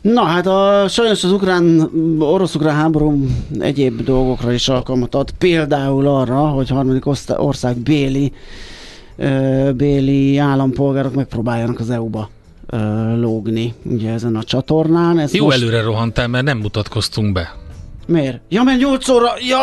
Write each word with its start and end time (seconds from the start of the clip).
Na 0.00 0.22
hát 0.22 0.46
a, 0.46 0.84
sajnos 0.88 1.24
az 1.24 1.32
ukrán, 1.32 1.90
orosz-ukrán 2.18 2.74
háború 2.74 3.26
egyéb 3.58 4.02
dolgokra 4.02 4.52
is 4.52 4.68
alkalmat 4.68 5.14
ad, 5.14 5.30
például 5.38 6.06
arra, 6.06 6.38
hogy 6.38 6.68
harmadik 6.68 7.04
ország 7.36 7.76
béli, 7.76 8.32
béli 9.74 10.38
állampolgárok 10.38 11.14
megpróbáljanak 11.14 11.80
az 11.80 11.90
EU-ba 11.90 12.28
lógni 13.16 13.74
ugye 13.82 14.10
ezen 14.12 14.36
a 14.36 14.42
csatornán. 14.42 15.18
Ez 15.18 15.34
Jó 15.34 15.44
most... 15.44 15.56
előre 15.56 15.82
rohantál, 15.82 16.28
mert 16.28 16.44
nem 16.44 16.58
mutatkoztunk 16.58 17.32
be. 17.32 17.54
Miért? 18.08 18.40
Ja, 18.48 18.62
mert 18.62 18.78
8 18.78 19.08
óra, 19.08 19.32
ja! 19.48 19.58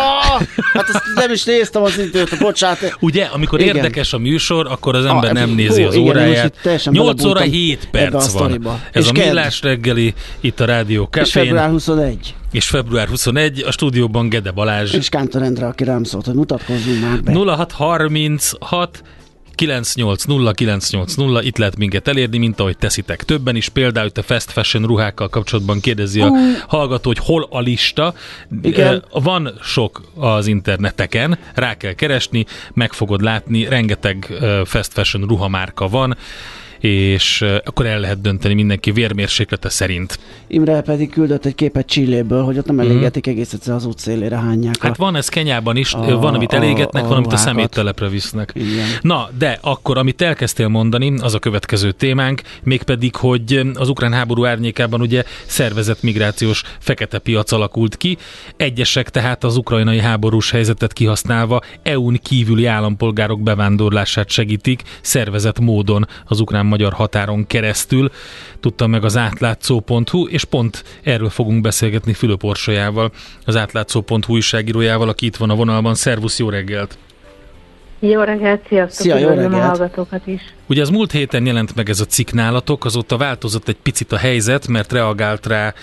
Hát 0.73 0.89
ezt 0.89 1.01
nem 1.15 1.31
is 1.31 1.43
néztem 1.43 1.83
az 1.83 1.99
időt, 1.99 2.39
bocsánat. 2.39 2.97
Ugye, 2.99 3.23
amikor 3.23 3.59
igen. 3.59 3.75
érdekes 3.75 4.13
a 4.13 4.17
műsor, 4.17 4.67
akkor 4.67 4.95
az 4.95 5.05
ember 5.05 5.29
ah, 5.29 5.35
nem 5.35 5.49
nézi 5.49 5.81
hú, 5.81 5.87
az 5.87 5.95
igen, 5.95 6.07
óráját. 6.07 6.81
8 6.83 7.23
óra 7.23 7.39
7 7.39 7.87
perc 7.91 8.31
van. 8.31 8.81
Ez 8.91 9.03
és 9.03 9.09
a 9.09 9.11
millás 9.11 9.61
reggeli, 9.61 10.13
itt 10.39 10.59
a 10.59 10.65
Rádió 10.65 11.03
Cafén. 11.03 11.23
És 11.23 11.31
február 11.31 11.69
21. 11.69 12.35
És 12.51 12.65
február 12.65 13.07
21, 13.07 13.63
a 13.67 13.71
stúdióban 13.71 14.29
Gede 14.29 14.51
Balázs. 14.51 14.93
És 14.93 15.09
Kántor 15.09 15.41
Endre, 15.41 15.65
aki 15.65 15.83
rám 15.83 16.03
szólt, 16.03 16.25
hogy 16.25 16.35
mutatkozzunk 16.35 17.01
már 17.01 17.23
be. 17.23 17.31
0636 17.31 19.03
980 19.55 20.53
980, 20.53 21.43
itt 21.43 21.57
lehet 21.57 21.77
minket 21.77 22.07
elérni, 22.07 22.37
mint 22.37 22.59
ahogy 22.59 22.77
teszitek 22.77 23.23
többen 23.23 23.55
is. 23.55 23.69
Például 23.69 24.07
itt 24.07 24.17
a 24.17 24.23
fast 24.23 24.51
fashion 24.51 24.85
ruhákkal 24.85 25.29
kapcsolatban 25.29 25.79
kérdezi 25.79 26.21
a 26.21 26.31
hallgató, 26.67 27.09
hogy 27.09 27.19
hol 27.25 27.47
a 27.49 27.59
lista. 27.59 28.13
Igen. 28.61 29.03
Van 29.11 29.59
sok 29.61 30.01
az 30.15 30.47
interneteken, 30.47 31.37
rá 31.53 31.77
kell 31.77 31.93
keresni, 31.93 32.45
meg 32.73 32.93
fogod 32.93 33.21
látni, 33.21 33.67
rengeteg 33.67 34.33
fast 34.65 34.91
fashion 34.93 35.27
ruhamárka 35.27 35.87
van 35.87 36.17
és 36.79 37.45
akkor 37.63 37.85
el 37.85 37.99
lehet 37.99 38.21
dönteni 38.21 38.53
mindenki 38.53 38.91
vérmérséklete 38.91 39.69
szerint. 39.69 40.19
Imre 40.47 40.81
pedig 40.81 41.09
küldött 41.09 41.45
egy 41.45 41.55
képet 41.55 41.85
Csilléből, 41.85 42.43
hogy 42.43 42.57
ott 42.57 42.65
nem 42.65 42.75
mhm. 42.75 42.85
elégetik 42.85 43.27
egész 43.27 43.53
egyszer 43.53 43.75
az 43.75 43.85
útszélére 43.85 44.37
hányják. 44.37 44.81
Hát 44.81 44.91
a, 44.91 44.95
van 44.97 45.15
ez 45.15 45.29
Kenyában 45.29 45.75
is, 45.75 45.93
a, 45.93 46.19
van, 46.19 46.33
amit 46.33 46.53
elégetnek, 46.53 47.03
a, 47.03 47.05
a 47.05 47.09
van, 47.09 47.17
amit 47.17 47.33
a 47.33 47.37
szeméttelepre 47.37 48.09
visznek. 48.09 48.51
Igen. 48.53 48.87
Na, 49.01 49.29
de 49.37 49.59
akkor, 49.61 49.97
amit 49.97 50.21
elkezdtél 50.21 50.67
mondani, 50.67 51.13
az 51.19 51.33
a 51.33 51.39
következő 51.39 51.91
témánk, 51.91 52.41
mégpedig, 52.63 53.15
hogy 53.15 53.61
az 53.73 53.89
ukrán 53.89 54.13
háború 54.13 54.45
árnyékában 54.45 55.01
ugye 55.01 55.23
szervezett 55.45 56.01
migrációs 56.01 56.63
fekete 56.79 57.19
piac 57.19 57.51
alakult 57.51 57.97
ki. 57.97 58.17
Egyesek 58.57 59.09
tehát 59.09 59.43
az 59.43 59.57
ukrajnai 59.57 59.99
háborús 59.99 60.51
helyzetet 60.51 60.93
kihasználva 60.93 61.61
EU-n 61.83 62.19
kívüli 62.23 62.65
állampolgárok 62.65 63.41
bevándorlását 63.41 64.29
segítik 64.29 64.81
szervezett 65.01 65.59
módon 65.59 66.07
az 66.25 66.39
ukrán 66.39 66.64
magyar 66.65 66.93
határon 66.93 67.47
keresztül, 67.47 68.11
tudta 68.59 68.87
meg 68.87 69.03
az 69.03 69.17
átlátszó.hu, 69.17 70.27
és 70.27 70.43
pont 70.43 70.83
erről 71.03 71.29
fogunk 71.29 71.61
beszélgetni 71.61 72.13
Fülöp 72.13 72.43
Orsolyával, 72.43 73.11
az 73.45 73.55
átlátszó.hu 73.55 74.33
újságírójával, 74.33 75.09
aki 75.09 75.25
itt 75.25 75.35
van 75.35 75.49
a 75.49 75.55
vonalban. 75.55 75.95
Szervusz, 75.95 76.39
jó 76.39 76.49
reggelt! 76.49 76.97
Jó 77.99 78.21
reggelt, 78.21 78.67
sziasztok! 78.67 79.05
Szia, 79.05 79.17
jó 79.17 79.27
reggelt. 79.27 79.53
a 79.53 79.57
hallgatókat 79.57 80.27
is! 80.27 80.41
Ugye 80.67 80.81
az 80.81 80.89
múlt 80.89 81.11
héten 81.11 81.45
jelent 81.45 81.75
meg 81.75 81.89
ez 81.89 81.99
a 81.99 82.05
cikk 82.05 82.31
nálatok, 82.31 82.85
azóta 82.85 83.17
változott 83.17 83.67
egy 83.67 83.77
picit 83.83 84.11
a 84.11 84.17
helyzet, 84.17 84.67
mert 84.67 84.91
reagált 84.91 85.45
rá 85.45 85.73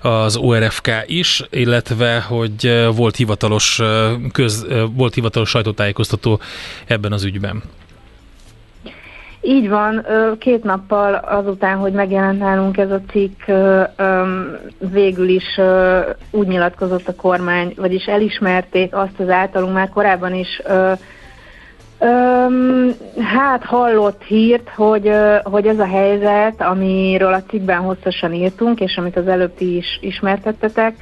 az 0.00 0.36
ORFK 0.36 0.90
is, 1.06 1.42
illetve 1.50 2.20
hogy 2.20 2.86
volt 2.94 3.16
hivatalos, 3.16 3.82
köz, 4.32 4.66
volt 4.94 5.14
hivatalos 5.14 5.48
sajtótájékoztató 5.48 6.40
ebben 6.86 7.12
az 7.12 7.24
ügyben. 7.24 7.62
Így 9.46 9.68
van, 9.68 10.06
két 10.38 10.64
nappal 10.64 11.14
azután, 11.14 11.76
hogy 11.76 11.92
megjelent 11.92 12.38
nálunk 12.38 12.76
ez 12.76 12.90
a 12.90 13.00
cikk, 13.10 13.42
végül 14.78 15.28
is 15.28 15.60
úgy 16.30 16.46
nyilatkozott 16.46 17.08
a 17.08 17.14
kormány, 17.14 17.74
vagyis 17.76 18.04
elismerték 18.04 18.94
azt 18.94 19.20
az 19.20 19.28
általunk 19.28 19.72
már 19.72 19.88
korábban 19.88 20.34
is 20.34 20.62
hát 23.18 23.64
hallott 23.64 24.22
hírt, 24.22 24.68
hogy, 24.68 25.10
hogy 25.42 25.66
ez 25.66 25.78
a 25.78 25.86
helyzet, 25.86 26.62
amiről 26.62 27.32
a 27.32 27.42
cikkben 27.42 27.78
hosszasan 27.78 28.32
írtunk, 28.32 28.80
és 28.80 28.96
amit 28.96 29.16
az 29.16 29.28
előbb 29.28 29.54
ti 29.54 29.76
is 29.76 29.98
ismertettetek, 30.00 30.94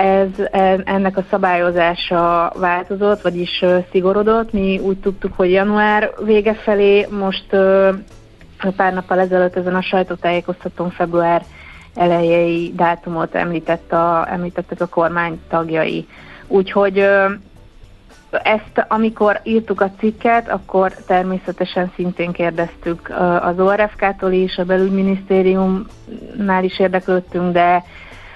ez, 0.00 0.28
ennek 0.84 1.16
a 1.16 1.24
szabályozása 1.30 2.52
változott, 2.56 3.20
vagyis 3.20 3.64
szigorodott. 3.90 4.52
Mi 4.52 4.78
úgy 4.78 4.98
tudtuk, 4.98 5.32
hogy 5.36 5.50
január 5.50 6.10
vége 6.24 6.54
felé, 6.54 7.06
most 7.10 7.46
pár 8.76 8.92
nappal 8.92 9.18
ezelőtt 9.18 9.56
ezen 9.56 9.74
a 9.74 9.82
sajtótájékoztatón 9.82 10.90
február 10.90 11.42
elejei 11.94 12.72
dátumot 12.76 13.34
említett 13.34 13.92
a, 13.92 14.26
említettek 14.30 14.80
a 14.80 14.86
kormány 14.86 15.40
tagjai. 15.48 16.06
Úgyhogy 16.46 16.98
ezt, 18.30 18.86
amikor 18.88 19.40
írtuk 19.42 19.80
a 19.80 19.90
cikket, 19.98 20.48
akkor 20.48 20.92
természetesen 20.92 21.92
szintén 21.94 22.32
kérdeztük 22.32 23.12
az 23.40 23.60
ORFK-tól 23.60 24.32
is, 24.32 24.56
a 24.56 24.64
belügyminisztériumnál 24.64 26.64
is 26.64 26.78
érdeklődtünk, 26.78 27.52
de 27.52 27.84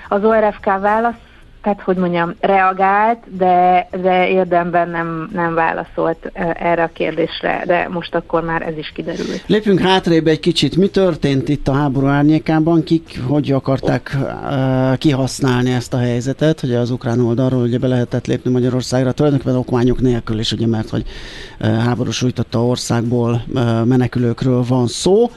az 0.08 0.24
ORFK 0.24 0.64
válasz 0.64 1.32
tehát 1.64 1.80
hogy 1.80 1.96
mondjam, 1.96 2.34
reagált, 2.40 3.18
de, 3.36 3.88
de 4.02 4.28
érdemben 4.28 4.88
nem, 4.88 5.30
nem 5.32 5.54
válaszolt 5.54 6.30
erre 6.54 6.82
a 6.82 6.90
kérdésre, 6.92 7.62
de 7.66 7.88
most 7.88 8.14
akkor 8.14 8.42
már 8.42 8.62
ez 8.62 8.76
is 8.76 8.92
kiderült. 8.94 9.44
Lépjünk 9.46 9.80
hátrébb 9.80 10.26
egy 10.26 10.40
kicsit. 10.40 10.76
Mi 10.76 10.88
történt 10.88 11.48
itt 11.48 11.68
a 11.68 11.72
háború 11.72 12.06
árnyékában? 12.06 12.82
Kik 12.82 13.20
hogy 13.26 13.52
akarták 13.52 14.16
uh, 14.16 14.96
kihasználni 14.96 15.72
ezt 15.72 15.94
a 15.94 15.98
helyzetet, 15.98 16.60
hogy 16.60 16.74
az 16.74 16.90
ukrán 16.90 17.20
oldalról 17.20 17.62
ugye 17.62 17.78
be 17.78 17.86
lehetett 17.86 18.26
lépni 18.26 18.50
Magyarországra, 18.50 19.12
tulajdonképpen 19.12 19.56
okmányok 19.56 20.00
nélkül 20.00 20.38
is, 20.38 20.52
ugye, 20.52 20.66
mert 20.66 20.90
hogy 20.90 21.04
uh, 21.60 21.76
háborús 21.76 22.24
országból 22.52 23.42
uh, 23.48 23.84
menekülőkről 23.84 24.64
van 24.68 24.86
szó, 24.86 25.30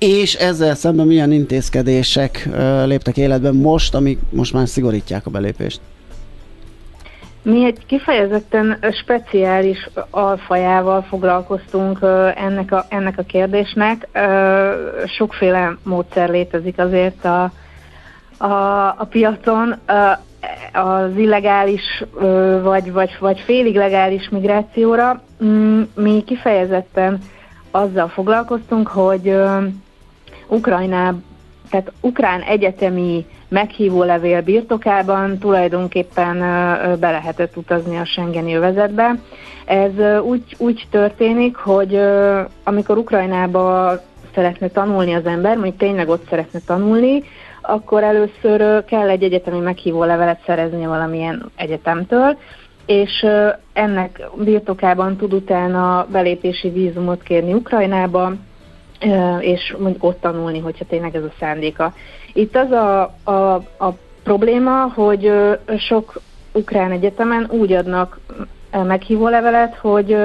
és 0.00 0.34
ezzel 0.34 0.74
szemben 0.74 1.06
milyen 1.06 1.32
intézkedések 1.32 2.48
léptek 2.84 3.16
életben 3.16 3.54
most, 3.54 3.94
amik 3.94 4.18
most 4.30 4.52
már 4.52 4.68
szigorítják 4.68 5.26
a 5.26 5.30
belépést? 5.30 5.80
Mi 7.42 7.64
egy 7.64 7.86
kifejezetten 7.86 8.78
speciális 9.02 9.88
alfajával 10.10 11.02
foglalkoztunk 11.02 11.98
ennek 12.34 12.72
a, 12.72 12.84
ennek 12.88 13.18
a 13.18 13.22
kérdésnek. 13.22 14.08
Sokféle 15.16 15.76
módszer 15.82 16.30
létezik 16.30 16.78
azért 16.78 17.24
a, 17.24 17.52
a, 18.38 18.86
a 18.98 19.06
piacon. 19.10 19.74
Az 20.72 21.16
illegális 21.16 22.04
vagy, 22.62 22.92
vagy, 22.92 23.16
vagy 23.20 23.40
félig 23.40 23.76
legális 23.76 24.28
migrációra. 24.28 25.22
Mm, 25.44 25.82
mi 25.94 26.22
kifejezetten 26.26 27.18
azzal 27.70 28.08
foglalkoztunk, 28.08 28.88
hogy 28.88 29.34
Ukrajná, 30.50 31.14
tehát 31.70 31.92
ukrán 32.00 32.40
egyetemi 32.40 33.26
meghívó 33.48 34.02
levél 34.02 34.42
birtokában 34.42 35.38
tulajdonképpen 35.38 36.38
be 37.00 37.10
lehetett 37.10 37.56
utazni 37.56 37.96
a 37.96 38.04
Schengeni 38.04 38.54
övezetbe. 38.54 39.18
Ez 39.64 40.22
úgy, 40.22 40.42
úgy 40.58 40.86
történik, 40.90 41.56
hogy 41.56 42.00
amikor 42.64 42.98
Ukrajnába 42.98 43.92
szeretne 44.34 44.68
tanulni 44.68 45.12
az 45.12 45.26
ember, 45.26 45.54
mondjuk 45.54 45.76
tényleg 45.76 46.08
ott 46.08 46.28
szeretne 46.28 46.58
tanulni, 46.66 47.22
akkor 47.62 48.02
először 48.02 48.84
kell 48.84 49.08
egy 49.08 49.22
egyetemi 49.22 49.58
meghívó 49.58 50.04
levelet 50.04 50.42
szerezni 50.46 50.86
valamilyen 50.86 51.50
egyetemtől, 51.56 52.38
és 52.86 53.26
ennek 53.72 54.28
birtokában 54.34 55.16
tud 55.16 55.32
utána 55.32 56.06
belépési 56.10 56.68
vízumot 56.68 57.22
kérni 57.22 57.52
Ukrajnába, 57.52 58.32
és 59.40 59.74
mondjuk 59.78 60.04
ott 60.04 60.20
tanulni, 60.20 60.58
hogyha 60.58 60.84
tényleg 60.88 61.16
ez 61.16 61.22
a 61.22 61.32
szándéka. 61.38 61.94
Itt 62.32 62.56
az 62.56 62.70
a, 62.70 63.02
a, 63.24 63.54
a 63.78 63.94
probléma, 64.22 64.92
hogy 64.94 65.32
sok 65.78 66.20
ukrán 66.52 66.90
egyetemen 66.90 67.46
úgy 67.50 67.72
adnak 67.72 68.18
meghívó 68.70 69.28
levelet, 69.28 69.74
hogy 69.74 70.16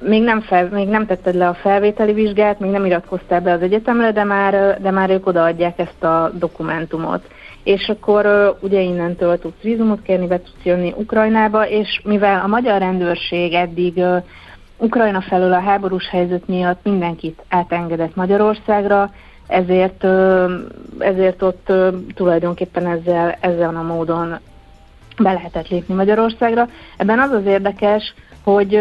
még 0.00 0.22
nem, 0.22 0.40
fel, 0.40 0.68
még 0.72 0.88
nem 0.88 1.06
tetted 1.06 1.34
le 1.34 1.48
a 1.48 1.54
felvételi 1.54 2.12
vizsgát, 2.12 2.60
még 2.60 2.70
nem 2.70 2.84
iratkoztál 2.84 3.40
be 3.40 3.52
az 3.52 3.62
egyetemre, 3.62 4.12
de 4.12 4.24
már, 4.24 4.80
de 4.80 4.90
már 4.90 5.10
ők 5.10 5.26
odaadják 5.26 5.78
ezt 5.78 6.04
a 6.04 6.30
dokumentumot. 6.34 7.24
És 7.62 7.88
akkor 7.88 8.54
ugye 8.60 8.80
innentől 8.80 9.38
tudsz 9.38 9.62
vízumot 9.62 10.02
kérni, 10.02 10.26
be 10.26 10.36
tudsz 10.36 10.64
jönni 10.64 10.94
Ukrajnába, 10.96 11.68
és 11.68 12.00
mivel 12.04 12.40
a 12.44 12.46
magyar 12.46 12.78
rendőrség 12.78 13.52
eddig 13.52 14.02
Ukrajna 14.80 15.20
felől 15.20 15.52
a 15.52 15.60
háborús 15.60 16.08
helyzet 16.08 16.48
miatt 16.48 16.80
mindenkit 16.82 17.42
átengedett 17.48 18.14
Magyarországra, 18.14 19.10
ezért, 19.46 20.04
ezért 20.98 21.42
ott 21.42 21.72
tulajdonképpen 22.14 22.86
ezzel, 22.86 23.36
ezzel 23.40 23.76
a 23.76 23.82
módon 23.82 24.38
be 25.18 25.32
lehetett 25.32 25.68
lépni 25.68 25.94
Magyarországra. 25.94 26.68
Ebben 26.96 27.18
az 27.18 27.30
az 27.30 27.44
érdekes, 27.44 28.14
hogy 28.42 28.74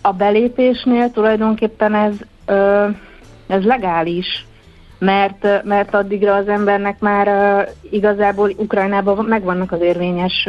a 0.00 0.12
belépésnél 0.12 1.10
tulajdonképpen 1.10 1.94
ez, 1.94 2.14
ez 3.46 3.64
legális 3.64 4.46
mert, 4.98 5.64
mert 5.64 5.94
addigra 5.94 6.34
az 6.34 6.48
embernek 6.48 7.00
már 7.00 7.68
igazából 7.90 8.50
Ukrajnában 8.56 9.24
megvannak 9.24 9.72
az 9.72 9.80
érvényes 9.80 10.48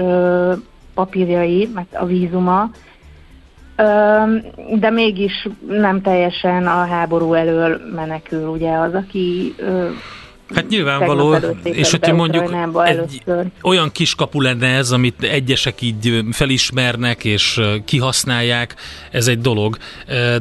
papírjai, 0.93 1.69
mert 1.73 1.95
a 1.95 2.05
vízuma, 2.05 2.69
de 4.79 4.89
mégis 4.89 5.47
nem 5.67 6.01
teljesen 6.01 6.67
a 6.67 6.85
háború 6.85 7.33
elől 7.33 7.81
menekül 7.95 8.47
ugye 8.47 8.71
az, 8.71 8.93
aki 8.93 9.55
Hát 10.53 10.67
nyilvánvaló, 10.67 11.35
és 11.63 11.91
hogyha 11.91 12.13
mondjuk 12.13 12.53
egy 12.85 13.21
olyan 13.61 13.91
kiskapu 13.91 14.41
lenne 14.41 14.67
ez, 14.67 14.91
amit 14.91 15.23
egyesek 15.23 15.81
így 15.81 16.19
felismernek 16.31 17.23
és 17.25 17.61
kihasználják, 17.85 18.75
ez 19.11 19.27
egy 19.27 19.41
dolog, 19.41 19.77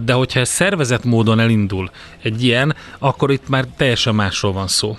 de 0.05 0.13
hogyha 0.13 0.41
ez 0.41 0.49
szervezett 0.49 1.05
módon 1.05 1.41
elindul 1.41 1.91
egy 2.23 2.45
ilyen, 2.45 2.75
akkor 2.99 3.31
itt 3.31 3.49
már 3.49 3.65
teljesen 3.77 4.15
másról 4.15 4.53
van 4.53 4.69
szó. 4.69 4.97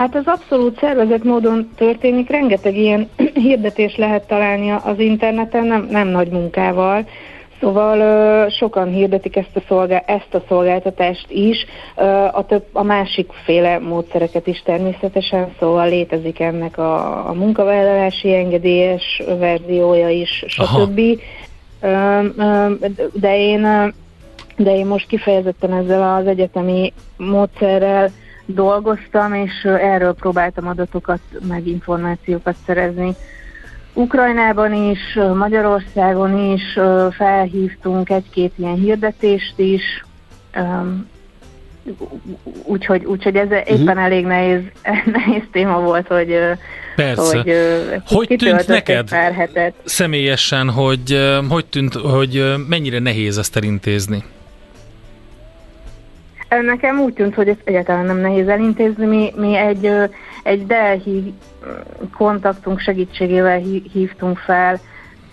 Hát 0.00 0.14
ez 0.14 0.26
abszolút 0.26 0.78
szervezett 0.78 1.24
módon 1.24 1.70
történik, 1.76 2.30
rengeteg 2.30 2.76
ilyen 2.76 3.08
hirdetés 3.34 3.96
lehet 3.96 4.26
találni 4.26 4.70
az 4.70 4.98
interneten, 4.98 5.64
nem, 5.64 5.86
nem 5.90 6.08
nagy 6.08 6.28
munkával, 6.28 7.06
Szóval 7.60 8.48
sokan 8.48 8.88
hirdetik 8.88 9.36
ezt 9.36 9.56
a, 9.56 9.60
szolgál, 9.68 10.02
ezt 10.06 10.34
a 10.34 10.42
szolgáltatást 10.48 11.30
is, 11.30 11.64
a, 12.32 12.46
több, 12.46 12.64
a 12.72 12.82
másik 12.82 13.32
féle 13.44 13.78
módszereket 13.78 14.46
is 14.46 14.62
természetesen, 14.64 15.54
szóval 15.58 15.88
létezik 15.88 16.40
ennek 16.40 16.78
a, 16.78 17.28
a 17.28 17.32
munkavállalási 17.32 18.34
engedélyes 18.34 19.22
verziója 19.38 20.08
is, 20.08 20.44
stb. 20.46 21.00
De 23.12 23.38
én, 23.38 23.92
de 24.56 24.76
én 24.76 24.86
most 24.86 25.06
kifejezetten 25.06 25.72
ezzel 25.72 26.14
az 26.16 26.26
egyetemi 26.26 26.92
módszerrel 27.16 28.10
dolgoztam, 28.54 29.34
és 29.34 29.64
erről 29.64 30.14
próbáltam 30.14 30.66
adatokat, 30.66 31.20
meg 31.48 31.66
információkat 31.66 32.54
szerezni. 32.66 33.14
Ukrajnában 33.92 34.72
is, 34.72 35.18
Magyarországon 35.34 36.38
is 36.52 36.78
felhívtunk 37.10 38.10
egy-két 38.10 38.52
ilyen 38.56 38.74
hirdetést 38.74 39.58
is, 39.58 40.04
úgyhogy, 42.64 43.04
úgyhogy 43.04 43.36
ez 43.36 43.48
uh-huh. 43.50 43.80
éppen 43.80 43.98
elég 43.98 44.26
nehéz, 44.26 44.60
nehéz 45.16 45.42
téma 45.52 45.80
volt, 45.80 46.06
hogy 46.06 46.38
Persze. 46.96 47.36
Hogy, 47.36 47.56
hogy 48.04 48.36
tűnt 48.38 48.66
neked 48.66 49.08
személyesen, 49.84 50.70
hogy 50.70 51.38
hogy 51.48 51.66
tűnt, 51.66 51.94
hogy 51.94 52.54
mennyire 52.68 52.98
nehéz 52.98 53.38
ezt 53.38 53.56
elintézni? 53.56 54.24
Nekem 56.62 57.00
úgy 57.00 57.12
tűnt, 57.12 57.34
hogy 57.34 57.48
ezt 57.48 57.60
egyáltalán 57.64 58.04
nem 58.04 58.18
nehéz 58.18 58.48
elintézni. 58.48 59.06
Mi, 59.06 59.32
mi 59.36 59.56
egy, 59.56 59.92
egy 60.42 60.66
Delhi 60.66 61.34
kontaktunk 62.16 62.80
segítségével 62.80 63.58
hívtunk 63.92 64.38
fel, 64.38 64.80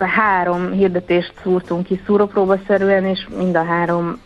három 0.05 0.71
hirdetést 0.71 1.33
szúrtunk 1.43 1.85
ki 1.85 2.01
szúrópróbaszerűen, 2.05 3.05
és 3.05 3.27
mind 3.37 3.55
a 3.55 3.63
három 3.63 4.19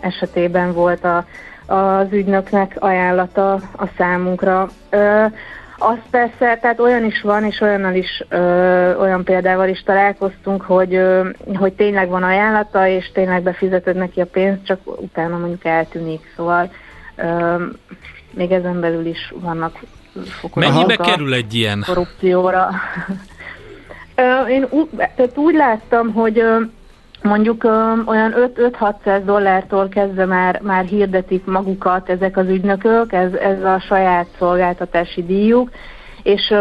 esetében 0.00 0.72
volt 0.72 1.04
a, 1.04 1.26
az 1.66 2.06
ügynöknek 2.10 2.76
ajánlata 2.78 3.52
a 3.52 3.86
számunkra. 3.96 4.68
Ö, 4.90 5.24
az 5.78 5.98
persze, 6.10 6.58
tehát 6.60 6.80
olyan 6.80 7.04
is 7.04 7.20
van, 7.20 7.44
és 7.44 7.60
olyannal 7.60 7.94
is, 7.94 8.22
ö, 8.28 8.94
olyan 8.96 9.24
példával 9.24 9.68
is 9.68 9.82
találkoztunk, 9.82 10.62
hogy, 10.62 10.94
ö, 10.94 11.28
hogy 11.54 11.72
tényleg 11.72 12.08
van 12.08 12.22
ajánlata, 12.22 12.86
és 12.86 13.10
tényleg 13.12 13.42
befizeted 13.42 13.96
neki 13.96 14.20
a 14.20 14.26
pénzt, 14.26 14.66
csak 14.66 14.78
utána 14.84 15.38
mondjuk 15.38 15.64
eltűnik. 15.64 16.32
Szóval 16.36 16.72
ö, 17.16 17.56
még 18.30 18.50
ezen 18.50 18.80
belül 18.80 19.06
is 19.06 19.32
vannak 19.40 19.78
Mennyibe 20.54 20.96
kerül 20.96 21.34
egy 21.34 21.54
ilyen? 21.54 21.84
Korrupcióra. 21.86 22.70
Én 24.48 24.66
úgy, 24.70 24.88
tehát 24.96 25.36
úgy 25.36 25.54
láttam, 25.54 26.12
hogy 26.12 26.42
mondjuk 27.24 27.64
olyan 28.06 28.34
5-600 28.36 29.22
dollártól 29.24 29.88
kezdve 29.88 30.24
már, 30.24 30.60
már 30.62 30.84
hirdetik 30.84 31.44
magukat 31.44 32.10
ezek 32.10 32.36
az 32.36 32.48
ügynökök, 32.48 33.12
ez, 33.12 33.32
ez 33.32 33.62
a 33.62 33.80
saját 33.80 34.26
szolgáltatási 34.38 35.24
díjuk, 35.24 35.70
és 36.22 36.52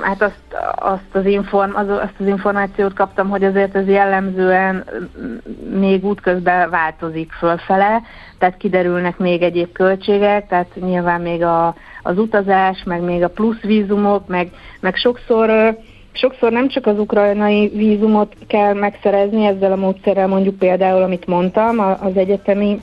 hát 0.00 0.22
azt, 0.22 0.56
azt, 0.74 1.12
az 1.12 1.26
inform, 1.26 1.70
az, 1.74 1.88
azt 1.88 2.14
az 2.18 2.26
információt 2.26 2.94
kaptam, 2.94 3.28
hogy 3.28 3.44
azért 3.44 3.76
ez 3.76 3.86
jellemzően 3.86 4.84
még 5.70 6.04
útközben 6.04 6.70
változik 6.70 7.32
fölfele, 7.32 8.02
tehát 8.38 8.56
kiderülnek 8.56 9.18
még 9.18 9.42
egyéb 9.42 9.72
költségek, 9.72 10.48
tehát 10.48 10.74
nyilván 10.74 11.20
még 11.20 11.42
a, 11.42 11.74
az 12.02 12.18
utazás, 12.18 12.82
meg 12.84 13.02
még 13.02 13.22
a 13.22 13.30
plusz 13.30 13.60
vízumok, 13.60 14.26
meg, 14.26 14.50
meg 14.80 14.96
sokszor 14.96 15.76
sokszor 16.12 16.52
nem 16.52 16.68
csak 16.68 16.86
az 16.86 16.98
ukrajnai 16.98 17.68
vízumot 17.68 18.36
kell 18.46 18.74
megszerezni 18.74 19.44
ezzel 19.44 19.72
a 19.72 19.76
módszerrel, 19.76 20.26
mondjuk 20.26 20.58
például, 20.58 21.02
amit 21.02 21.26
mondtam, 21.26 21.78
az 21.78 22.16
egyetemi 22.16 22.80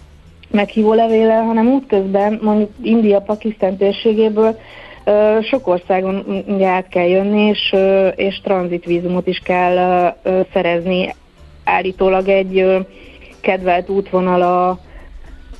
meghívó 0.51 0.93
levéllel, 0.93 1.43
hanem 1.43 1.67
útközben 1.67 2.39
mondjuk 2.41 2.69
India, 2.81 3.19
Pakisztán 3.19 3.77
térségéből 3.77 4.57
sok 5.41 5.67
országon 5.67 6.43
ugye 6.47 6.67
át 6.67 6.87
kell 6.87 7.07
jönni, 7.07 7.41
és, 7.41 7.75
és 8.15 8.41
tranzitvízumot 8.43 9.27
is 9.27 9.39
kell 9.39 10.13
szerezni. 10.53 11.15
Állítólag 11.63 12.27
egy 12.27 12.85
kedvelt 13.41 13.89
útvonal 13.89 14.41
a, 14.41 14.79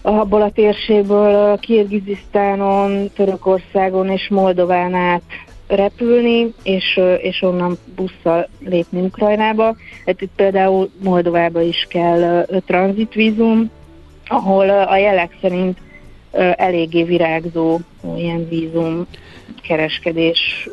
abból 0.02 0.42
a 0.42 0.52
térségből 0.52 1.58
Kirgizisztánon, 1.60 3.10
Törökországon 3.16 4.10
és 4.10 4.28
Moldován 4.30 4.94
át 4.94 5.22
repülni, 5.68 6.54
és, 6.64 7.00
és 7.22 7.42
onnan 7.42 7.78
busszal 7.96 8.50
lépni 8.60 9.02
Ukrajnába. 9.02 9.76
Hát 10.06 10.22
itt 10.22 10.32
például 10.36 10.90
Moldovába 11.04 11.62
is 11.62 11.86
kell 11.90 12.46
tranzitvízum, 12.66 13.72
ahol 14.28 14.70
a 14.70 14.98
jelek 14.98 15.38
szerint 15.42 15.78
eléggé 16.56 17.04
virágzó 17.04 17.80
ilyen 18.18 18.48
vízum 18.50 19.08
kereskedés 19.68 20.70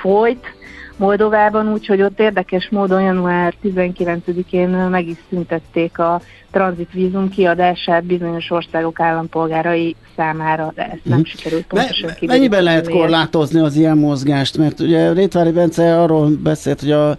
folyt 0.00 0.54
Moldovában, 0.96 1.72
úgyhogy 1.72 2.02
ott 2.02 2.20
érdekes 2.20 2.68
módon 2.70 3.02
január 3.02 3.54
19-én 3.64 4.68
meg 4.68 5.06
is 5.08 5.16
szüntették 5.30 5.98
a 5.98 6.20
tranzitvízum 6.50 7.28
kiadását 7.28 8.04
bizonyos 8.04 8.50
országok 8.50 9.00
állampolgárai 9.00 9.96
számára, 10.16 10.72
de 10.74 10.82
ezt 10.82 11.04
nem 11.04 11.18
mm. 11.18 11.22
sikerült 11.22 11.66
pontosan 11.66 12.10
Me, 12.20 12.26
Mennyiben 12.26 12.62
lehet 12.62 12.88
korlátozni 12.88 13.60
az 13.60 13.76
ilyen 13.76 13.98
mozgást? 13.98 14.56
Mert 14.56 14.80
ugye 14.80 15.12
Rétvári 15.12 15.50
Bence 15.50 16.00
arról 16.00 16.30
beszélt, 16.42 16.80
hogy 16.80 16.90
a 16.90 17.16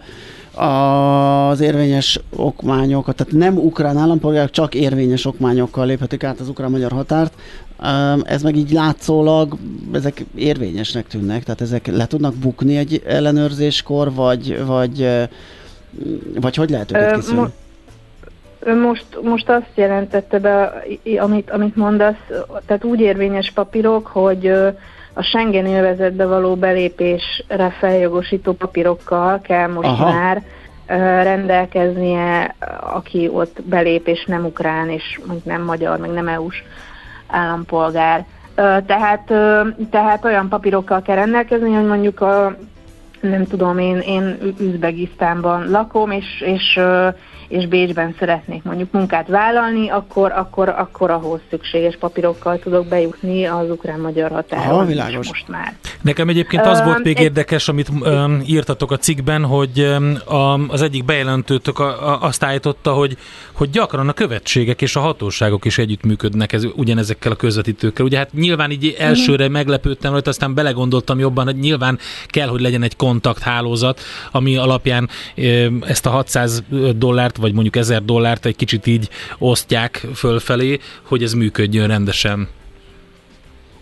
az 0.58 1.60
érvényes 1.60 2.20
okmányokat, 2.36 3.16
tehát 3.16 3.32
nem 3.32 3.56
ukrán 3.56 3.96
állampolgárok, 3.96 4.50
csak 4.50 4.74
érvényes 4.74 5.24
okmányokkal 5.24 5.86
léphetik 5.86 6.24
át 6.24 6.40
az 6.40 6.48
ukrán-magyar 6.48 6.92
határt. 6.92 7.32
Ez 8.22 8.42
meg 8.42 8.56
így 8.56 8.70
látszólag, 8.70 9.56
ezek 9.92 10.24
érvényesnek 10.34 11.06
tűnnek, 11.06 11.44
tehát 11.44 11.60
ezek 11.60 11.86
le 11.86 12.06
tudnak 12.06 12.34
bukni 12.34 12.76
egy 12.76 13.02
ellenőrzéskor, 13.06 14.14
vagy, 14.14 14.64
vagy, 14.66 15.08
vagy 16.40 16.56
hogy 16.56 16.70
lehet 16.70 16.90
őket 16.90 17.14
kiszűrni? 17.14 17.52
Most, 18.82 19.06
most 19.22 19.48
azt 19.48 19.70
jelentette 19.74 20.38
be, 20.38 20.82
amit, 21.18 21.50
amit 21.50 21.76
mondasz, 21.76 22.26
tehát 22.66 22.84
úgy 22.84 23.00
érvényes 23.00 23.50
papírok, 23.50 24.06
hogy 24.06 24.46
a 25.12 25.22
Schengen 25.22 25.66
élvezetbe 25.66 26.26
való 26.26 26.54
belépésre 26.54 27.70
feljogosító 27.78 28.52
papírokkal 28.52 29.40
kell 29.40 29.68
most 29.68 29.88
Aha. 29.88 30.12
már 30.12 30.42
rendelkeznie, 31.22 32.54
aki 32.80 33.28
ott 33.32 33.62
belép, 33.62 34.06
és 34.06 34.24
nem 34.24 34.44
ukrán, 34.44 34.90
és 34.90 35.20
nem 35.44 35.62
magyar, 35.62 35.98
meg 35.98 36.10
nem 36.10 36.28
EU-s 36.28 36.62
állampolgár. 37.28 38.26
Tehát, 38.86 39.32
tehát 39.90 40.24
olyan 40.24 40.48
papírokkal 40.48 41.02
kell 41.02 41.16
rendelkezni, 41.16 41.72
hogy 41.72 41.86
mondjuk 41.86 42.20
a, 42.20 42.56
nem 43.20 43.44
tudom, 43.44 43.78
én, 43.78 43.98
én 43.98 44.38
Üzbegisztánban 44.60 45.70
lakom, 45.70 46.10
és, 46.10 46.40
és 46.40 46.80
és 47.48 47.66
Bécsben 47.66 48.14
szeretnék 48.18 48.62
mondjuk 48.62 48.92
munkát 48.92 49.28
vállalni, 49.28 49.88
akkor, 49.88 50.32
akkor, 50.32 50.68
akkor 50.68 51.10
ahhoz 51.10 51.40
szükséges 51.50 51.96
papírokkal 51.96 52.58
tudok 52.58 52.86
bejutni 52.86 53.44
az 53.44 53.70
ukrán-magyar 53.70 54.30
határon. 54.30 54.74
Aha, 54.74 54.84
világos. 54.84 55.28
Most 55.28 55.48
már. 55.48 55.74
Nekem 56.00 56.28
egyébként 56.28 56.66
az 56.66 56.82
volt 56.82 57.04
még 57.04 57.18
érdekes, 57.18 57.68
amit 57.68 57.88
um, 57.88 58.42
írtatok 58.46 58.90
a 58.90 58.96
cikkben, 58.96 59.44
hogy 59.44 59.86
um, 60.28 60.66
az 60.68 60.82
egyik 60.82 61.04
bejelentőtök 61.04 61.78
a, 61.78 62.12
a, 62.12 62.22
azt 62.22 62.44
állította, 62.44 62.92
hogy, 62.92 63.16
hogy 63.52 63.70
gyakran 63.70 64.08
a 64.08 64.12
követségek 64.12 64.82
és 64.82 64.96
a 64.96 65.00
hatóságok 65.00 65.64
is 65.64 65.78
együttműködnek 65.78 66.52
ez, 66.52 66.64
ugyanezekkel 66.76 67.32
a 67.32 67.36
közvetítőkkel. 67.36 68.04
Ugye 68.04 68.18
hát 68.18 68.32
nyilván 68.32 68.70
így 68.70 68.96
elsőre 68.98 69.42
uh-huh. 69.42 69.52
meglepődtem 69.52 70.12
rajta, 70.12 70.30
aztán 70.30 70.54
belegondoltam 70.54 71.18
jobban, 71.18 71.44
hogy 71.44 71.56
nyilván 71.56 71.98
kell, 72.26 72.48
hogy 72.48 72.60
legyen 72.60 72.82
egy 72.82 72.96
kontakthálózat, 72.96 74.00
ami 74.32 74.56
alapján 74.56 75.08
ezt 75.86 76.06
a 76.06 76.10
600 76.10 76.62
dollárt 76.96 77.36
vagy 77.40 77.52
mondjuk 77.52 77.76
1000 77.76 78.02
dollárt 78.02 78.46
egy 78.46 78.56
kicsit 78.56 78.86
így 78.86 79.08
osztják 79.38 80.06
fölfelé, 80.14 80.78
hogy 81.02 81.22
ez 81.22 81.32
működjön 81.32 81.86
rendesen. 81.86 82.48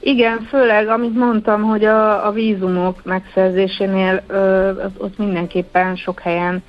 Igen, 0.01 0.47
főleg, 0.49 0.89
amit 0.89 1.15
mondtam, 1.15 1.63
hogy 1.63 1.85
a, 1.85 2.27
a 2.27 2.31
vízumok 2.31 3.05
megszerzésénél 3.05 4.23
ö, 4.27 4.71
ott 4.99 5.19
mindenképpen 5.19 5.97
sok 5.97 6.21
helyen 6.21 6.63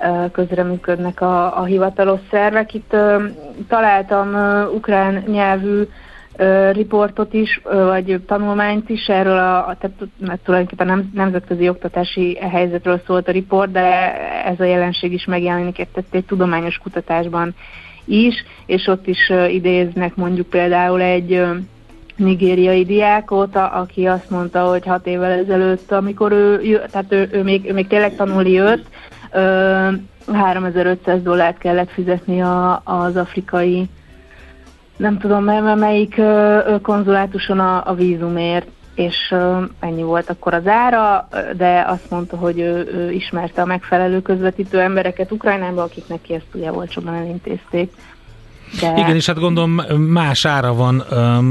ö, 0.00 0.24
közreműködnek 0.32 1.20
a, 1.20 1.58
a 1.58 1.64
hivatalos 1.64 2.20
szervek. 2.30 2.74
Itt 2.74 2.92
ö, 2.92 3.24
találtam 3.68 4.34
ö, 4.34 4.66
ukrán 4.66 5.24
nyelvű 5.26 5.82
riportot 6.72 7.32
is, 7.34 7.60
vagy 7.64 8.20
tanulmányt 8.26 8.88
is 8.88 9.06
erről, 9.06 9.38
a, 9.38 9.76
tehát 9.80 10.40
tulajdonképpen 10.44 10.86
nem, 10.86 11.10
nemzetközi 11.14 11.68
oktatási 11.68 12.38
helyzetről 12.40 13.00
szólt 13.06 13.28
a 13.28 13.32
riport, 13.32 13.70
de 13.70 14.14
ez 14.44 14.60
a 14.60 14.64
jelenség 14.64 15.12
is 15.12 15.24
megjelenik 15.24 15.78
egy, 15.78 15.88
egy 16.10 16.24
tudományos 16.24 16.78
kutatásban 16.78 17.54
is, 18.04 18.44
és 18.66 18.86
ott 18.86 19.06
is 19.06 19.32
idéznek 19.50 20.16
mondjuk 20.16 20.46
például 20.46 21.00
egy 21.00 21.42
nigériai 22.16 22.84
diákot, 22.84 23.56
aki 23.56 24.06
azt 24.06 24.30
mondta, 24.30 24.60
hogy 24.60 24.86
hat 24.86 25.06
évvel 25.06 25.30
ezelőtt, 25.30 25.92
amikor 25.92 26.32
ő, 26.32 26.82
tehát 26.90 27.12
ő, 27.12 27.28
ő, 27.32 27.42
még, 27.42 27.70
ő 27.70 27.72
még 27.72 27.86
tényleg 27.86 28.16
tanulni 28.16 28.50
jött, 28.50 28.86
3500 30.32 31.22
dollárt 31.22 31.58
kellett 31.58 31.90
fizetni 31.90 32.42
a, 32.42 32.80
az 32.84 33.16
afrikai, 33.16 33.88
nem 34.98 35.18
tudom, 35.18 35.44
melyik 35.78 36.20
konzulátuson 36.82 37.58
a, 37.58 37.82
a 37.86 37.94
vízumért, 37.94 38.66
és 38.94 39.34
ennyi 39.80 40.02
volt 40.02 40.30
akkor 40.30 40.54
az 40.54 40.66
ára, 40.66 41.28
de 41.56 41.84
azt 41.86 42.10
mondta, 42.10 42.36
hogy 42.36 42.58
ő, 42.58 42.88
ő 42.92 43.10
ismerte 43.10 43.62
a 43.62 43.66
megfelelő 43.66 44.22
közvetítő 44.22 44.80
embereket 44.80 45.32
Ukrajnában, 45.32 45.84
akik 45.84 46.08
neki 46.08 46.34
ezt 46.34 46.54
ugye 46.54 46.72
olcsóban 46.72 47.14
elintézték. 47.14 47.92
De... 48.80 48.94
Igen, 48.96 49.14
és 49.14 49.26
hát 49.26 49.38
gondolom 49.38 49.70
más 50.08 50.44
ára 50.44 50.74
van 50.74 51.04
um, 51.10 51.44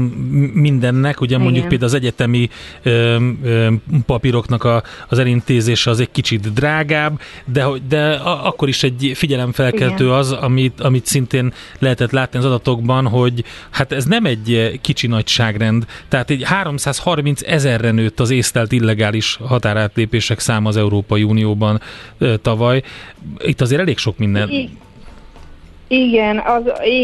mindennek, 0.54 1.20
ugye 1.20 1.36
mondjuk 1.36 1.56
Igen. 1.56 1.68
például 1.68 1.90
az 1.90 1.96
egyetemi 1.96 2.48
um, 2.84 3.40
um, 3.44 3.82
papíroknak 4.06 4.64
a, 4.64 4.82
az 5.08 5.18
elintézése 5.18 5.90
az 5.90 6.00
egy 6.00 6.10
kicsit 6.10 6.52
drágább, 6.52 7.20
de, 7.44 7.66
de 7.88 8.12
a, 8.12 8.46
akkor 8.46 8.68
is 8.68 8.82
egy 8.82 9.12
figyelemfelkeltő 9.14 10.04
Igen. 10.04 10.16
az, 10.16 10.32
amit, 10.32 10.80
amit 10.80 11.06
szintén 11.06 11.52
lehetett 11.78 12.10
látni 12.10 12.38
az 12.38 12.44
adatokban, 12.44 13.06
hogy 13.06 13.44
hát 13.70 13.92
ez 13.92 14.04
nem 14.04 14.24
egy 14.24 14.78
kicsi 14.80 15.06
nagyságrend, 15.06 15.86
tehát 16.08 16.30
egy 16.30 16.42
330 16.44 17.40
ezerre 17.46 17.90
nőtt 17.90 18.20
az 18.20 18.30
észtelt 18.30 18.72
illegális 18.72 19.38
határátlépések 19.44 20.38
száma 20.38 20.68
az 20.68 20.76
Európai 20.76 21.22
Unióban 21.22 21.80
uh, 22.20 22.34
tavaly. 22.42 22.82
Itt 23.38 23.60
azért 23.60 23.80
elég 23.80 23.98
sok 23.98 24.18
minden. 24.18 24.48
Igen 24.48 24.86
igen, 25.88 26.38
az, 26.38 26.62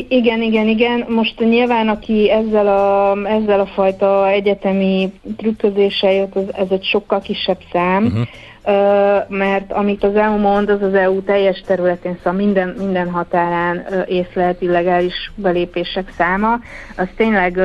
igen, 0.08 0.42
igen, 0.42 0.68
igen. 0.68 1.04
Most 1.08 1.38
nyilván, 1.38 1.88
aki 1.88 2.30
ezzel 2.30 2.66
a, 2.66 3.16
ezzel 3.28 3.60
a 3.60 3.66
fajta 3.66 4.28
egyetemi 4.28 5.12
trükközéssel 5.36 6.12
jött, 6.12 6.34
az, 6.34 6.54
ez 6.54 6.66
egy 6.70 6.84
sokkal 6.84 7.20
kisebb 7.20 7.58
szám, 7.72 8.04
uh-huh. 8.04 9.28
mert 9.28 9.72
amit 9.72 10.04
az 10.04 10.16
EU 10.16 10.36
mond, 10.36 10.68
az 10.68 10.82
az 10.82 10.94
EU 10.94 11.22
teljes 11.22 11.62
területén, 11.66 12.16
szóval 12.16 12.32
minden, 12.32 12.68
minden 12.68 13.10
határán 13.10 13.86
észlelt 14.08 14.62
illegális 14.62 15.32
belépések 15.34 16.12
száma, 16.16 16.58
az 16.96 17.08
tényleg 17.16 17.60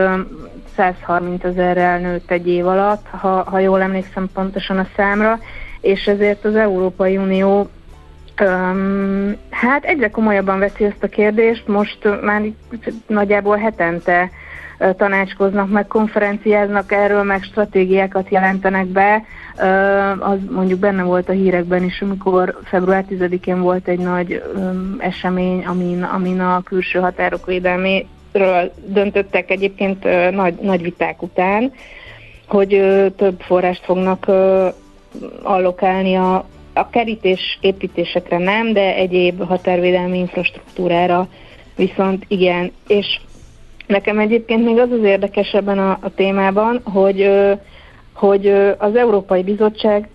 130 0.76 1.44
ezerrel 1.44 2.00
nőtt 2.00 2.32
egy 2.32 2.48
év 2.48 2.68
alatt, 2.68 3.06
ha, 3.08 3.44
ha 3.44 3.60
jól 3.60 3.82
emlékszem 3.82 4.30
pontosan 4.34 4.78
a 4.78 4.88
számra, 4.96 5.40
és 5.82 6.08
ezért 6.08 6.46
az 6.46 6.56
Európai 6.56 7.18
Unió 7.18 7.70
Um, 8.42 9.36
hát 9.50 9.84
egyre 9.84 10.10
komolyabban 10.10 10.60
veszi 10.60 10.84
ezt 10.84 11.04
a 11.04 11.08
kérdést, 11.08 11.68
most 11.68 12.22
már 12.22 12.42
nagyjából 13.08 13.58
hetente 13.58 14.30
tanácskoznak, 14.98 15.70
meg 15.70 15.88
konferenciáznak 15.88 16.92
erről, 16.92 17.24
meg 17.24 17.44
stratégiákat 17.44 18.30
jelentenek 18.30 18.86
be. 18.86 19.24
Az 20.20 20.38
mondjuk 20.50 20.80
benne 20.80 21.04
volt 21.04 21.30
a 21.30 21.32
hírekben 21.32 21.84
is, 21.84 22.02
amikor 22.02 22.60
február 22.64 23.06
10-én 23.10 23.62
volt 23.62 23.88
egy 23.88 24.00
nagy 24.00 24.44
esemény, 24.98 25.66
amin, 25.66 26.04
amin 26.04 26.40
a 26.40 26.62
külső 26.64 27.00
határok 27.00 27.46
védelméről 27.46 28.74
döntöttek 28.86 29.50
egyébként 29.52 30.04
nagy, 30.32 30.54
nagy 30.62 30.82
viták 30.82 31.22
után, 31.22 31.72
hogy 32.48 32.70
több 33.16 33.40
forrást 33.40 33.84
fognak 33.84 34.26
allokálni 35.44 36.16
a 36.16 36.46
a 36.74 36.90
kerítés 36.90 37.58
építésekre 37.62 38.38
nem, 38.38 38.74
de 38.74 38.96
egyéb 38.96 39.44
határvédelmi 39.44 40.18
infrastruktúrára 40.18 41.28
viszont 41.76 42.26
igen. 42.28 42.72
És 42.88 43.20
nekem 43.88 44.20
egyébként 44.20 44.66
még 44.66 44.78
az 44.78 44.92
az 44.92 45.04
érdekes 45.04 45.52
ebben 45.52 45.80
a, 45.80 45.98
a 46.02 46.14
témában, 46.16 46.82
hogy, 46.84 47.32
hogy 48.14 48.48
az 48.78 48.96
Európai 48.96 49.44
Bizottság 49.44 50.08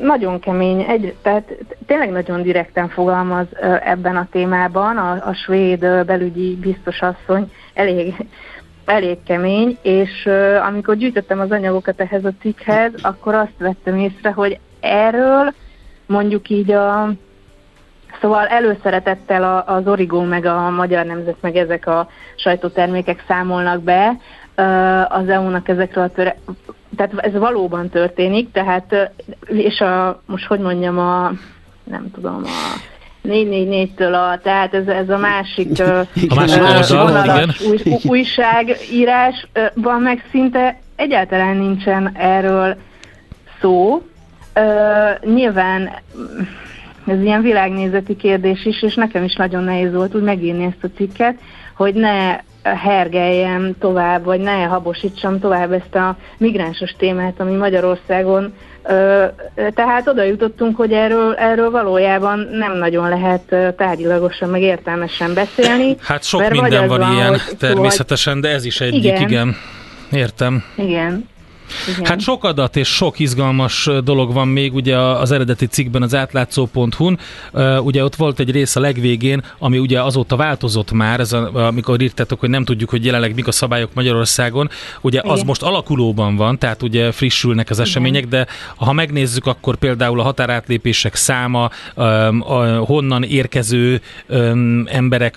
nagyon 0.00 0.40
kemény, 0.40 0.80
egy, 0.80 1.14
tehát 1.22 1.56
tényleg 1.86 2.10
nagyon 2.10 2.42
direkten 2.42 2.88
fogalmaz 2.88 3.46
ebben 3.84 4.16
a 4.16 4.28
témában. 4.30 4.96
A, 4.96 5.10
a 5.10 5.32
svéd 5.32 6.04
belügyi 6.06 6.56
biztos 6.56 7.00
asszony 7.00 7.52
elég, 7.74 8.14
elég 8.84 9.18
kemény, 9.26 9.78
és 9.82 10.28
amikor 10.68 10.96
gyűjtöttem 10.96 11.40
az 11.40 11.50
anyagokat 11.50 12.00
ehhez 12.00 12.24
a 12.24 12.32
cikkhez, 12.40 12.92
akkor 13.02 13.34
azt 13.34 13.58
vettem 13.58 13.98
észre, 13.98 14.30
hogy 14.30 14.58
erről 14.80 15.54
mondjuk 16.10 16.48
így 16.48 16.72
a 16.72 17.12
Szóval 18.20 18.46
előszeretettel 18.46 19.64
az 19.66 19.86
Origó 19.86 20.22
meg 20.22 20.44
a 20.44 20.70
Magyar 20.70 21.04
Nemzet 21.04 21.36
meg 21.40 21.56
ezek 21.56 21.86
a 21.86 22.08
sajtótermékek 22.36 23.24
számolnak 23.28 23.82
be 23.82 24.16
az 25.08 25.28
EU-nak 25.28 25.68
ezekről 25.68 26.04
a 26.04 26.08
töre... 26.08 26.36
Tehát 26.96 27.12
ez 27.16 27.32
valóban 27.32 27.88
történik, 27.88 28.52
tehát 28.52 29.12
és 29.46 29.80
a, 29.80 30.22
most 30.26 30.46
hogy 30.46 30.60
mondjam, 30.60 30.98
a 30.98 31.32
nem 31.84 32.10
tudom, 32.14 32.42
a 32.44 32.48
444-től 33.28 34.12
a, 34.12 34.38
tehát 34.42 34.74
ez, 34.74 34.86
ez 34.86 35.08
a 35.08 35.18
másik, 35.18 35.80
a 35.80 36.06
másik 36.34 36.98
oldal, 36.98 37.24
igen. 37.24 37.50
Új, 37.68 37.78
újságírásban 38.04 40.00
meg 40.02 40.24
szinte 40.30 40.78
egyáltalán 40.96 41.56
nincsen 41.56 42.12
erről 42.14 42.76
szó, 43.60 44.02
Uh, 44.54 45.34
nyilván 45.34 45.90
ez 47.06 47.22
ilyen 47.22 47.42
világnézeti 47.42 48.16
kérdés 48.16 48.64
is, 48.64 48.82
és 48.82 48.94
nekem 48.94 49.24
is 49.24 49.34
nagyon 49.34 49.64
nehéz 49.64 49.92
volt 49.92 50.14
úgy 50.14 50.22
megírni 50.22 50.64
ezt 50.64 50.84
a 50.92 50.96
cikket, 50.96 51.34
hogy 51.74 51.94
ne 51.94 52.38
hergeljem 52.62 53.74
tovább, 53.78 54.24
vagy 54.24 54.40
ne 54.40 54.62
habosítsam 54.62 55.40
tovább 55.40 55.72
ezt 55.72 55.94
a 55.94 56.16
migránsos 56.38 56.94
témát, 56.98 57.40
ami 57.40 57.54
Magyarországon 57.54 58.54
tehát 59.74 60.08
oda 60.08 60.22
jutottunk, 60.22 60.76
hogy 60.76 60.92
erről, 60.92 61.34
erről 61.34 61.70
valójában 61.70 62.48
nem 62.52 62.76
nagyon 62.76 63.08
lehet 63.08 63.76
tárgyilagosan, 63.76 64.48
meg 64.48 64.62
értelmesen 64.62 65.34
beszélni. 65.34 65.96
Hát 66.00 66.22
sok 66.22 66.48
minden 66.48 66.88
van, 66.88 66.98
van 66.98 67.12
ilyen 67.12 67.28
hogy, 67.28 67.56
természetesen, 67.58 68.40
de 68.40 68.48
ez 68.48 68.64
is 68.64 68.80
egyik, 68.80 69.04
igen. 69.04 69.20
igen. 69.20 69.56
Értem. 70.12 70.64
Igen. 70.74 71.28
Igen. 71.88 72.04
Hát 72.04 72.20
sok 72.20 72.44
adat 72.44 72.76
és 72.76 72.88
sok 72.88 73.18
izgalmas 73.18 73.88
dolog 74.04 74.32
van 74.32 74.48
még 74.48 74.74
ugye 74.74 74.98
az 74.98 75.30
eredeti 75.30 75.66
cikkben 75.66 76.02
az 76.02 76.14
átlátszó.hu-n. 76.14 77.18
Ugye 77.82 78.04
ott 78.04 78.16
volt 78.16 78.38
egy 78.38 78.50
rész 78.50 78.76
a 78.76 78.80
legvégén, 78.80 79.42
ami 79.58 79.78
ugye 79.78 80.02
azóta 80.02 80.36
változott 80.36 80.92
már, 80.92 81.20
ez 81.20 81.32
a, 81.32 81.66
amikor 81.66 82.00
írtátok, 82.00 82.40
hogy 82.40 82.50
nem 82.50 82.64
tudjuk, 82.64 82.90
hogy 82.90 83.04
jelenleg 83.04 83.34
mik 83.34 83.46
a 83.46 83.52
szabályok 83.52 83.94
Magyarországon. 83.94 84.70
Ugye 85.00 85.18
Igen. 85.18 85.30
az 85.30 85.42
most 85.42 85.62
alakulóban 85.62 86.36
van, 86.36 86.58
tehát 86.58 86.82
ugye 86.82 87.12
frissülnek 87.12 87.70
az 87.70 87.80
események, 87.80 88.24
Igen. 88.24 88.30
de 88.30 88.46
ha 88.76 88.92
megnézzük, 88.92 89.46
akkor 89.46 89.76
például 89.76 90.20
a 90.20 90.22
határátlépések 90.22 91.14
száma, 91.14 91.70
honnan 92.78 93.22
érkező 93.22 94.00
emberek 94.84 95.36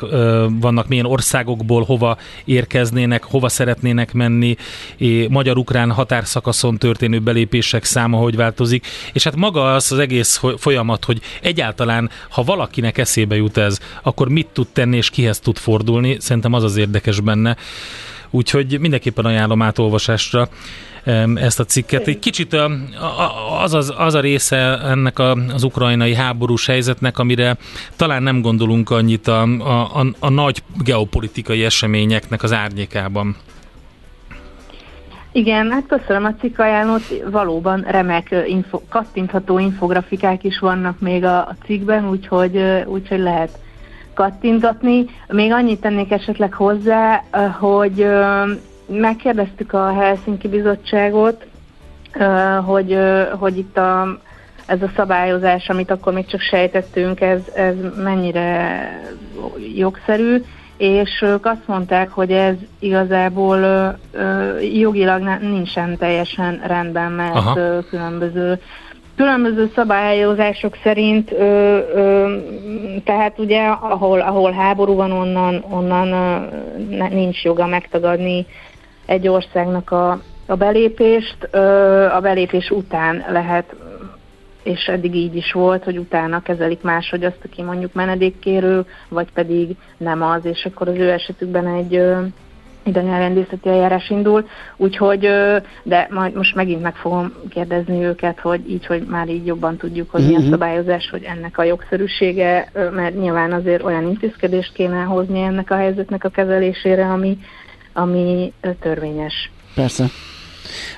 vannak, 0.59 0.87
milyen 0.87 1.05
országokból 1.05 1.83
hova 1.83 2.17
érkeznének, 2.45 3.23
hova 3.23 3.49
szeretnének 3.49 4.13
menni, 4.13 4.55
magyar-ukrán 5.29 5.91
határ 5.91 6.22
határszakaszon 6.23 6.77
történő 6.77 7.19
belépések 7.19 7.83
száma 7.83 8.17
hogy 8.17 8.35
változik, 8.35 8.87
és 9.13 9.23
hát 9.23 9.35
maga 9.35 9.73
az 9.73 9.91
az 9.91 9.99
egész 9.99 10.41
folyamat, 10.57 11.05
hogy 11.05 11.21
egyáltalán, 11.41 12.09
ha 12.29 12.43
valakinek 12.43 12.97
eszébe 12.97 13.35
jut 13.35 13.57
ez, 13.57 13.79
akkor 14.03 14.29
mit 14.29 14.47
tud 14.53 14.67
tenni 14.67 14.97
és 14.97 15.09
kihez 15.09 15.39
tud 15.39 15.57
fordulni, 15.57 16.17
szerintem 16.19 16.53
az 16.53 16.63
az 16.63 16.77
érdekes 16.77 17.19
benne. 17.19 17.55
Úgyhogy 18.29 18.79
mindenképpen 18.79 19.25
ajánlom 19.25 19.61
átolvasásra 19.61 20.49
ezt 21.35 21.59
a 21.59 21.65
cikket. 21.65 22.07
Egy 22.07 22.19
kicsit 22.19 22.55
az, 23.61 23.73
az, 23.73 23.93
az 23.97 24.13
a 24.13 24.19
része 24.19 24.79
ennek 24.79 25.19
a, 25.19 25.31
az 25.31 25.63
ukrajnai 25.63 26.13
háborús 26.15 26.65
helyzetnek, 26.65 27.19
amire 27.19 27.57
talán 27.95 28.23
nem 28.23 28.41
gondolunk 28.41 28.89
annyit 28.89 29.27
a, 29.27 29.41
a, 29.41 29.99
a, 29.99 30.05
a 30.19 30.29
nagy 30.29 30.63
geopolitikai 30.83 31.63
eseményeknek 31.63 32.43
az 32.43 32.53
árnyékában. 32.53 33.35
Igen, 35.35 35.71
hát 35.71 35.85
köszönöm 35.87 36.25
a 36.25 36.33
cikk 36.39 36.59
ajánlót, 36.59 37.01
valóban 37.31 37.81
remek 37.87 38.35
info, 38.47 38.81
kattintható 38.89 39.59
infografikák 39.59 40.43
is 40.43 40.59
vannak 40.59 40.99
még 40.99 41.23
a, 41.23 41.37
a 41.37 41.55
cikkben, 41.65 42.09
úgyhogy, 42.09 42.57
úgyhogy 42.85 43.19
lehet 43.19 43.59
kattintatni. 44.13 45.05
Még 45.27 45.51
annyit 45.51 45.81
tennék 45.81 46.11
esetleg 46.11 46.53
hozzá, 46.53 47.23
hogy 47.59 48.07
megkérdeztük 48.87 49.73
a 49.73 49.93
Helsinki 49.93 50.47
Bizottságot, 50.47 51.45
hogy, 52.65 52.97
hogy 53.39 53.57
itt 53.57 53.77
a, 53.77 54.19
ez 54.65 54.81
a 54.81 54.91
szabályozás, 54.95 55.69
amit 55.69 55.91
akkor 55.91 56.13
még 56.13 56.25
csak 56.25 56.41
sejtettünk, 56.41 57.21
ez, 57.21 57.41
ez 57.55 57.75
mennyire 58.03 58.89
jogszerű, 59.75 60.43
és 60.83 61.21
ők 61.21 61.45
azt 61.45 61.67
mondták, 61.67 62.09
hogy 62.09 62.31
ez 62.31 62.55
igazából 62.79 63.57
ö, 63.57 63.87
ö, 64.11 64.59
jogilag 64.59 65.21
nincsen 65.41 65.97
teljesen 65.97 66.61
rendben, 66.65 67.11
mert 67.11 67.57
ö, 67.57 67.77
különböző 67.89 68.59
különböző 69.15 69.71
szabályozások 69.75 70.77
szerint, 70.83 71.31
ö, 71.31 71.77
ö, 71.95 72.35
tehát 73.03 73.39
ugye 73.39 73.61
ahol, 73.65 74.19
ahol 74.19 74.51
háború 74.51 74.95
van, 74.95 75.11
onnan, 75.11 75.65
onnan 75.69 76.11
ö, 76.11 77.07
nincs 77.07 77.43
joga 77.43 77.65
megtagadni 77.67 78.45
egy 79.05 79.27
országnak 79.27 79.91
a, 79.91 80.19
a 80.45 80.55
belépést, 80.55 81.37
ö, 81.51 82.05
a 82.05 82.19
belépés 82.19 82.69
után 82.69 83.25
lehet 83.29 83.75
és 84.63 84.85
eddig 84.85 85.15
így 85.15 85.35
is 85.35 85.51
volt, 85.51 85.83
hogy 85.83 85.97
utána 85.97 86.41
kezelik 86.41 86.81
máshogy 86.81 87.23
azt, 87.23 87.39
aki 87.45 87.61
mondjuk 87.61 87.93
menedékkérő, 87.93 88.85
vagy 89.09 89.31
pedig 89.33 89.75
nem 89.97 90.21
az, 90.21 90.45
és 90.45 90.65
akkor 90.65 90.87
az 90.87 90.95
ő 90.95 91.11
esetükben 91.11 91.67
egy 91.67 92.01
idegnyelrendészeti 92.83 93.69
eljárás 93.69 94.09
indul, 94.09 94.47
úgyhogy, 94.77 95.19
de 95.83 96.07
majd 96.11 96.35
most 96.35 96.55
megint 96.55 96.81
meg 96.81 96.95
fogom 96.95 97.33
kérdezni 97.49 98.03
őket, 98.03 98.39
hogy 98.39 98.69
így, 98.69 98.85
hogy 98.85 99.03
már 99.03 99.29
így 99.29 99.45
jobban 99.45 99.77
tudjuk, 99.77 100.09
hogy 100.09 100.25
milyen 100.25 100.41
mhm. 100.41 100.51
szabályozás, 100.51 101.09
hogy 101.09 101.23
ennek 101.23 101.57
a 101.57 101.63
jogszerűsége, 101.63 102.71
mert 102.73 103.19
nyilván 103.19 103.51
azért 103.51 103.83
olyan 103.83 104.07
intézkedést 104.07 104.73
kéne 104.73 105.03
hozni 105.03 105.41
ennek 105.41 105.71
a 105.71 105.75
helyzetnek 105.75 106.23
a 106.23 106.29
kezelésére, 106.29 107.05
ami, 107.05 107.37
ami 107.93 108.53
törvényes. 108.79 109.51
Persze. 109.75 110.05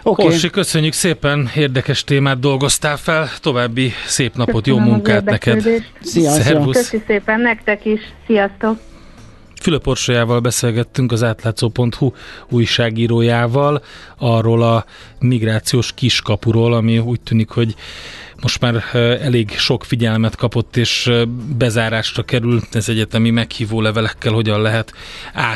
Okay. 0.03 0.25
Orsi, 0.25 0.49
köszönjük 0.49 0.93
szépen, 0.93 1.49
érdekes 1.55 2.03
témát 2.03 2.39
dolgoztál 2.39 2.97
fel, 2.97 3.29
további 3.41 3.91
szép 4.05 4.35
napot, 4.35 4.63
Köszönöm 4.63 4.85
jó 4.85 4.91
munkát 4.91 5.23
neked. 5.23 5.83
Sziasztok. 6.01 6.43
Szervusz. 6.43 6.75
Köszi 6.75 7.03
szépen 7.07 7.39
nektek 7.39 7.85
is, 7.85 7.99
sziasztok. 8.27 8.77
Fülöp 9.61 9.87
Orsolyával 9.87 10.39
beszélgettünk 10.39 11.11
az 11.11 11.23
átlátszó.hu 11.23 12.11
újságírójával 12.49 13.83
arról 14.17 14.61
a 14.63 14.85
migrációs 15.19 15.93
kiskapuról, 15.93 16.73
ami 16.73 16.97
úgy 16.97 17.21
tűnik, 17.21 17.49
hogy 17.49 17.75
most 18.41 18.61
már 18.61 18.83
elég 19.21 19.49
sok 19.57 19.83
figyelmet 19.83 20.35
kapott 20.35 20.77
és 20.77 21.11
bezárásra 21.57 22.23
kerül 22.23 22.61
ez 22.71 22.89
egyetemi 22.89 23.29
meghívó 23.29 23.81
levelekkel, 23.81 24.33
hogyan 24.33 24.61
lehet 24.61 24.93
át 25.33 25.53